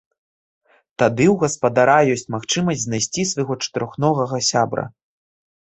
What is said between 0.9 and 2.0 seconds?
Тады ў гаспадара